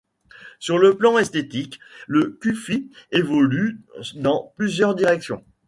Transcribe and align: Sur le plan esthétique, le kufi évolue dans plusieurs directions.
Sur 0.57 0.79
le 0.79 0.97
plan 0.97 1.19
esthétique, 1.19 1.79
le 2.07 2.35
kufi 2.41 2.89
évolue 3.11 3.81
dans 4.15 4.51
plusieurs 4.57 4.95
directions. 4.95 5.45